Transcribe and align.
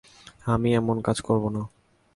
আমি 0.45 0.69
এমন 0.75 0.97
কাজ 1.01 1.17
করবো 1.21 1.47
না। 1.49 1.61